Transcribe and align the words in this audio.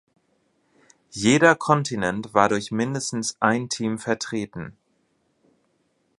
Jeder 1.11 1.53
Kontinent 1.55 2.33
war 2.33 2.49
durch 2.49 2.71
mindestens 2.71 3.37
ein 3.39 3.69
Team 3.69 3.99
vertreten. 3.99 4.75